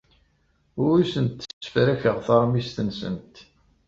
[0.85, 3.33] Ur asent-ssefrakeɣ taṛmist-nsent.